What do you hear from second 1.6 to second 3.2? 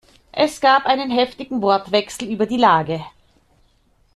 Wortwechsel über die Lage.